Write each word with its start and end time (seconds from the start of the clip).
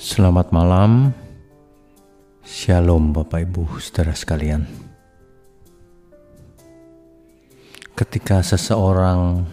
Selamat 0.00 0.48
malam, 0.48 1.12
Shalom 2.40 3.12
Bapak 3.12 3.44
Ibu 3.44 3.76
saudara 3.84 4.16
sekalian. 4.16 4.64
Ketika 7.92 8.40
seseorang 8.40 9.44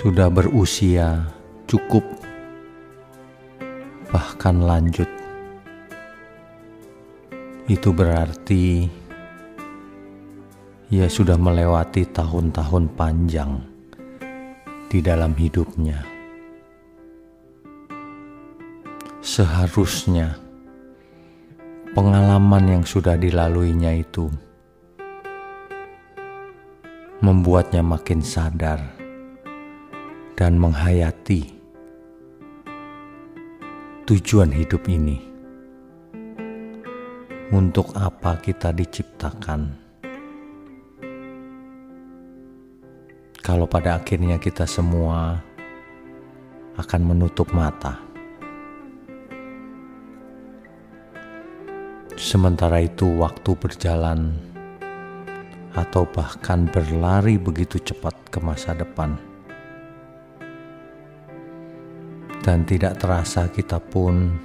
sudah 0.00 0.32
berusia 0.32 1.28
cukup, 1.68 2.00
bahkan 4.08 4.56
lanjut, 4.56 5.10
itu 7.68 7.92
berarti 7.92 8.88
ia 10.88 11.12
sudah 11.12 11.36
melewati 11.36 12.08
tahun-tahun 12.08 12.88
panjang 12.96 13.60
di 14.88 15.04
dalam 15.04 15.36
hidupnya 15.36 16.13
seharusnya 19.24 20.36
pengalaman 21.96 22.76
yang 22.76 22.84
sudah 22.84 23.16
dilaluinya 23.16 23.96
itu 23.96 24.28
membuatnya 27.24 27.80
makin 27.80 28.20
sadar 28.20 28.84
dan 30.36 30.60
menghayati 30.60 31.56
tujuan 34.04 34.52
hidup 34.52 34.84
ini. 34.92 35.16
Untuk 37.48 37.96
apa 37.96 38.36
kita 38.44 38.76
diciptakan? 38.76 39.72
Kalau 43.40 43.64
pada 43.64 43.96
akhirnya 43.96 44.36
kita 44.36 44.68
semua 44.68 45.40
akan 46.76 47.00
menutup 47.08 47.48
mata. 47.56 48.03
Sementara 52.24 52.80
itu, 52.80 53.20
waktu 53.20 53.52
berjalan, 53.52 54.32
atau 55.76 56.08
bahkan 56.08 56.64
berlari 56.64 57.36
begitu 57.36 57.76
cepat 57.76 58.16
ke 58.32 58.40
masa 58.40 58.72
depan, 58.72 59.12
dan 62.40 62.64
tidak 62.64 62.96
terasa 62.96 63.44
kita 63.52 63.76
pun 63.76 64.40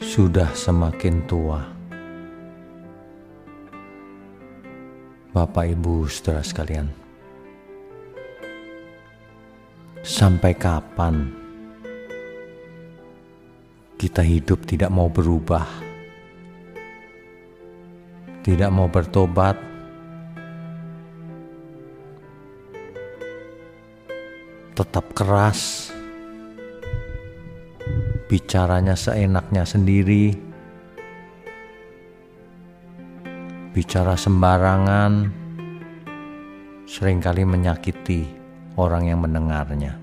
sudah 0.00 0.48
semakin 0.56 1.20
tua. 1.28 1.60
Bapak, 5.36 5.76
ibu, 5.76 6.08
saudara 6.08 6.40
sekalian, 6.40 6.88
sampai 10.00 10.56
kapan 10.56 11.36
kita 14.00 14.24
hidup 14.24 14.64
tidak 14.64 14.88
mau 14.88 15.12
berubah? 15.12 15.89
Tidak 18.40 18.72
mau 18.72 18.88
bertobat, 18.88 19.52
tetap 24.72 25.12
keras, 25.12 25.92
bicaranya 28.32 28.96
seenaknya 28.96 29.68
sendiri, 29.68 30.32
bicara 33.76 34.16
sembarangan, 34.16 35.28
sering 36.88 37.20
kali 37.20 37.44
menyakiti 37.44 38.24
orang 38.80 39.04
yang 39.04 39.20
mendengarnya. 39.20 40.00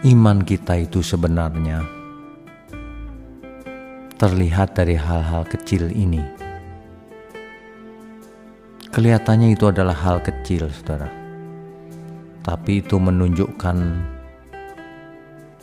Iman 0.00 0.40
kita 0.48 0.80
itu 0.80 1.04
sebenarnya 1.04 1.99
terlihat 4.20 4.76
dari 4.76 5.00
hal-hal 5.00 5.48
kecil 5.48 5.88
ini. 5.88 6.20
Kelihatannya 8.92 9.56
itu 9.56 9.64
adalah 9.64 9.96
hal 9.96 10.20
kecil, 10.20 10.68
saudara, 10.68 11.08
tapi 12.44 12.84
itu 12.84 13.00
menunjukkan 13.00 13.80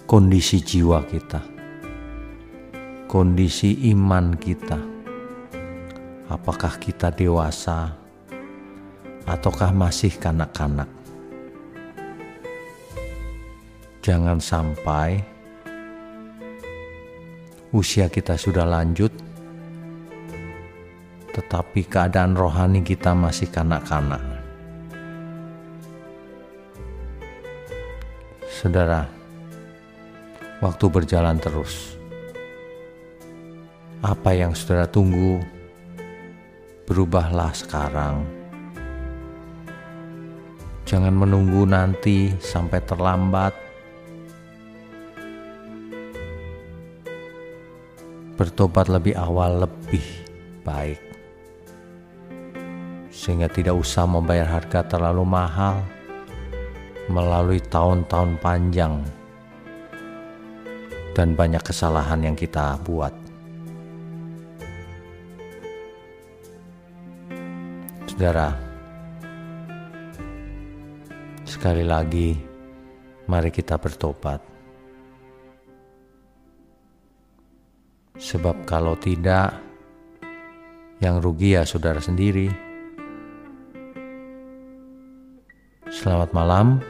kondisi 0.09 0.57
jiwa 0.57 1.05
kita, 1.05 1.37
kondisi 3.05 3.93
iman 3.93 4.33
kita. 4.41 4.81
Apakah 6.25 6.81
kita 6.81 7.13
dewasa 7.13 7.93
ataukah 9.29 9.69
masih 9.69 10.17
kanak-kanak? 10.17 10.89
Jangan 14.01 14.41
sampai 14.41 15.36
usia 17.75 18.07
kita 18.07 18.39
sudah 18.39 18.63
lanjut, 18.63 19.11
tetapi 21.35 21.83
keadaan 21.83 22.33
rohani 22.33 22.79
kita 22.81 23.11
masih 23.11 23.51
kanak-kanak. 23.51 24.23
Saudara, 28.47 29.05
waktu 30.63 30.85
berjalan 30.89 31.37
terus. 31.37 31.93
Apa 34.01 34.33
yang 34.33 34.57
saudara 34.57 34.89
tunggu, 34.89 35.43
berubahlah 36.89 37.53
sekarang. 37.53 38.25
Jangan 40.87 41.11
menunggu 41.11 41.67
nanti 41.67 42.31
sampai 42.39 42.79
terlambat 42.87 43.66
bertobat 48.37 48.85
lebih 48.85 49.17
awal 49.17 49.65
lebih 49.65 50.05
baik, 50.61 51.01
sehingga 53.09 53.49
tidak 53.49 53.73
usah 53.73 54.05
membayar 54.05 54.45
harga 54.45 54.85
terlalu 54.85 55.25
mahal 55.25 55.81
melalui 57.09 57.57
tahun-tahun 57.57 58.37
panjang 58.37 59.01
dan 61.17 61.33
banyak 61.33 61.65
kesalahan 61.65 62.21
yang 62.21 62.37
kita 62.37 62.77
buat. 62.85 63.09
Saudara, 68.05 68.53
sekali 71.41 71.81
lagi, 71.81 72.37
mari 73.25 73.49
kita 73.49 73.81
bertobat. 73.81 74.56
Sebab 78.17 78.65
kalau 78.65 78.97
tidak, 78.97 79.53
yang 80.97 81.21
rugi 81.21 81.53
ya 81.53 81.61
saudara 81.65 82.01
sendiri. 82.01 82.49
Selamat 85.87 86.33
malam, 86.33 86.81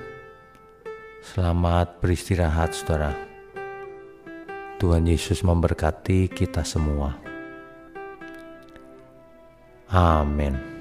selamat 1.22 2.00
beristirahat 2.00 2.72
saudara. 2.72 3.12
Tuhan 4.80 5.04
Yesus 5.10 5.44
memberkati 5.44 6.32
kita 6.32 6.64
semua. 6.64 7.18
Amin. 9.92 10.77